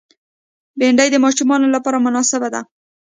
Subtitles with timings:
[0.79, 2.61] بېنډۍ د ماشومانو لپاره مناسبه ده